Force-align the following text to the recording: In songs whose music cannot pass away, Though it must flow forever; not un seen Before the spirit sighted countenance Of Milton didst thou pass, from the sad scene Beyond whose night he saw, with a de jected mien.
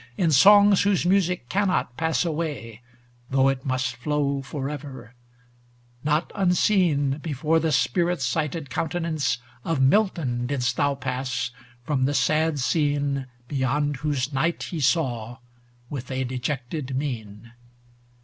In 0.17 0.31
songs 0.31 0.81
whose 0.81 1.05
music 1.05 1.47
cannot 1.47 1.95
pass 1.95 2.25
away, 2.25 2.81
Though 3.29 3.49
it 3.49 3.67
must 3.67 3.95
flow 3.95 4.41
forever; 4.41 5.13
not 6.03 6.31
un 6.33 6.55
seen 6.55 7.19
Before 7.19 7.59
the 7.59 7.71
spirit 7.71 8.19
sighted 8.19 8.71
countenance 8.71 9.37
Of 9.63 9.79
Milton 9.79 10.47
didst 10.47 10.75
thou 10.75 10.95
pass, 10.95 11.51
from 11.83 12.05
the 12.05 12.15
sad 12.15 12.57
scene 12.57 13.27
Beyond 13.47 13.97
whose 13.97 14.33
night 14.33 14.63
he 14.71 14.79
saw, 14.79 15.37
with 15.87 16.09
a 16.09 16.23
de 16.23 16.39
jected 16.39 16.95
mien. 16.95 17.51